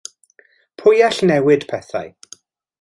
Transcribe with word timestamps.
Pwy 0.83 1.03
all 1.09 1.21
newid 1.33 1.69
pethau? 1.75 2.13